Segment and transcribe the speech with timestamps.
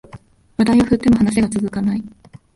[0.57, 2.01] 話題を振っても話が続かない